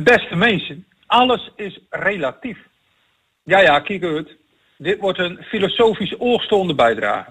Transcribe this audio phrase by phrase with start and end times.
[0.00, 2.58] Beste mensen, alles is relatief.
[3.42, 4.36] Ja, ja, kijk uit.
[4.76, 7.30] Dit wordt een filosofisch oogstoende bijdrage.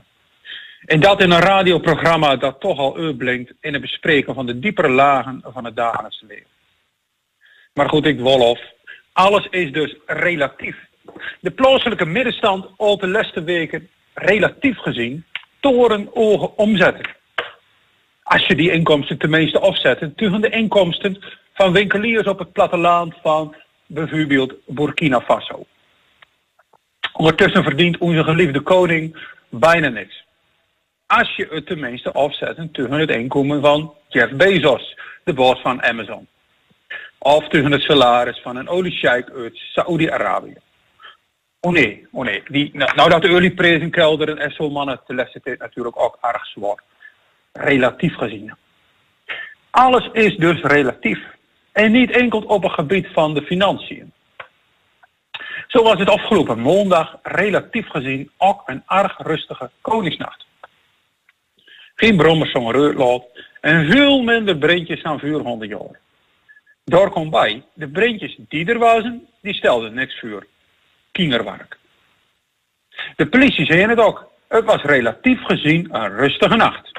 [0.85, 4.89] En dat in een radioprogramma dat toch al uitblinkt in het bespreken van de diepere
[4.89, 6.49] lagen van het dagelijkse leven.
[7.73, 8.59] Maar goed, ik wolof.
[9.11, 10.75] Alles is dus relatief.
[11.39, 15.25] De plaatselijke middenstand al de laatste weken relatief gezien
[15.59, 17.05] toren ogen omzetten.
[18.31, 21.23] Als je die inkomsten tenminste opzet tegen de inkomsten
[21.53, 23.55] van winkeliers op het platteland van
[23.85, 25.65] bijvoorbeeld Burkina Faso.
[27.13, 29.17] Ondertussen verdient onze geliefde koning
[29.49, 30.23] bijna niks.
[31.07, 36.27] Als je het tenminste opzet tegen het inkomen van Jeff Bezos, de baas van Amazon.
[37.17, 40.55] Of tegen het salaris van een oliesjeik uit Saoedi-Arabië.
[41.59, 42.43] Oh nee, oh nee.
[42.47, 46.45] Die, nou, nou dat de olieprijzen kelderen en zo mannen laatste tijd natuurlijk ook erg
[46.45, 46.83] zwaar.
[47.51, 48.55] Relatief gezien.
[49.69, 51.19] Alles is dus relatief.
[51.71, 54.13] En niet enkel op het gebied van de financiën.
[55.67, 60.45] Zo was het afgelopen maandag relatief gezien ook een erg rustige koningsnacht.
[61.95, 63.23] Geen brommers zo'n reutlaat
[63.61, 64.59] en veel minder
[65.03, 65.99] dan 400 jaar.
[66.85, 70.47] Daar komt bij, de brandjes die er waren, die stelden niks voor.
[71.11, 71.77] Kinderwerk.
[73.15, 74.29] De politie zei het ook.
[74.47, 76.90] Het was relatief gezien een rustige nacht.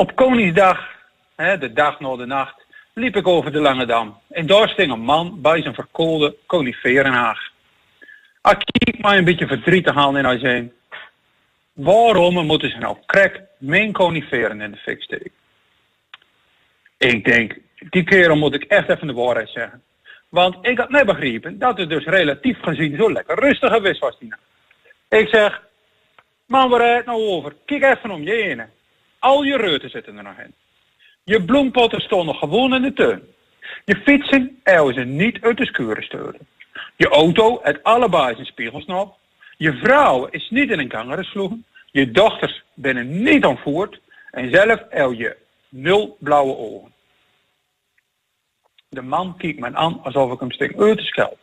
[0.00, 0.88] Op Koningsdag,
[1.36, 4.18] de dag na de nacht, liep ik over de Lange Dam.
[4.28, 7.50] En daar sting een man bij zijn verkoolde coniferenhaag.
[8.42, 10.72] Ik keek mij een beetje verdrietig aan en hij zei...
[11.72, 15.32] Waarom moeten ze nou krek mijn coniferen in de fik steken?
[16.98, 17.58] Ik denk,
[17.90, 19.82] die kerel moet ik echt even de waarheid zeggen.
[20.28, 24.18] Want ik had net begrepen dat het dus relatief gezien zo lekker rustig geweest was
[24.18, 24.34] die.
[25.08, 25.62] Ik zeg,
[26.46, 27.54] man waar het nou over?
[27.64, 28.78] Kijk even om je heen.
[29.20, 30.54] Al je reuten zitten er nog in.
[31.24, 33.22] Je bloempotten stonden gewoon in de tuin.
[33.84, 36.48] Je fietsen ze niet uit de skuren sturen.
[36.96, 39.18] Je auto het allebei zijn spiegelsnop.
[39.56, 41.64] Je vrouw is niet in een kanger gesloegen.
[41.90, 44.00] Je dochters binnen niet ontvoerd.
[44.30, 45.36] En zelf el je
[45.68, 46.92] nul blauwe ogen.
[48.88, 51.38] De man kijkt me aan alsof ik hem sting uit te schelp.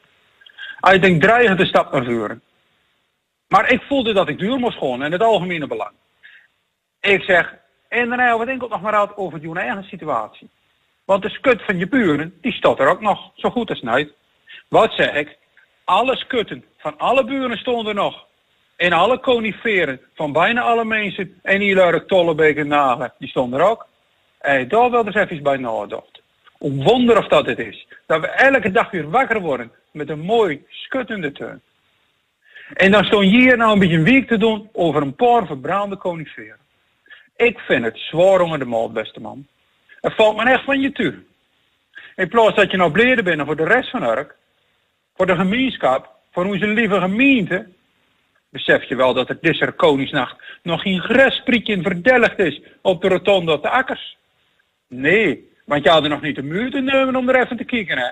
[0.78, 2.42] Hij denkt dreigend de stap naar voren.
[3.48, 5.92] Maar ik voelde dat ik duur moest gaan in het algemene belang.
[7.02, 7.58] Ik zeg,
[7.90, 10.50] en dan hebben we het enkel nog maar uit over je eigen situatie.
[11.06, 14.14] Want de skut van je buren, die staat er ook nog zo goed als nooit.
[14.68, 15.38] Wat zeg ik?
[15.84, 18.26] Alle skutten van alle buren stonden nog.
[18.76, 23.66] En alle coniferen van bijna alle mensen en Ilarek, Tollebeek en Nagel, die stonden er
[23.66, 23.88] ook.
[24.40, 26.22] En daar wel eens even bij nagedacht.
[26.52, 27.88] Hoe wonder of dat het is.
[28.06, 31.62] Dat we elke dag weer wakker worden met een mooi skuttende tuin.
[32.74, 35.46] En dan stond je hier nou een beetje een week te doen over een paar
[35.46, 36.58] verbrande coniferen.
[37.38, 39.48] Ik vind het zwaar onder de maat, beste man.
[40.02, 41.16] Het valt me echt van je toe.
[42.16, 44.36] In plaats dat je nou bleden bent voor de rest van Urk,
[45.16, 47.68] voor de gemeenschap, voor onze lieve gemeente,
[48.50, 53.52] besef je wel dat het deze Koningsnacht nog geen grasprietje verdelgd is op de rotonde
[53.52, 54.18] op de akkers.
[54.88, 57.64] Nee, want je had er nog niet de muur te nemen om er even te
[57.64, 58.10] kijken, hè.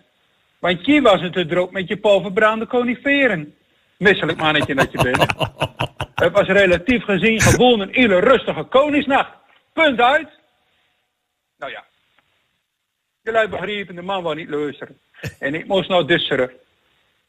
[0.60, 3.56] Want je was het te druk met je pol verbrande coniferen.
[3.98, 5.26] Misselijk mannetje dat je bent.
[6.16, 9.32] Het was relatief gezien gewoon een hele rustige koningsnacht.
[9.74, 10.30] Punt uit.
[11.58, 11.86] Nou ja.
[13.22, 15.00] Jullie begrepen, de man wou niet luisteren.
[15.40, 16.52] En ik moest nou disseren.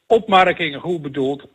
[0.07, 1.49] Opmerkingen goed bedoeld.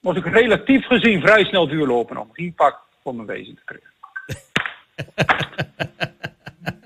[0.00, 3.96] Moest ik relatief gezien vrij snel duurlopen om geen pak voor mijn wezen te krijgen.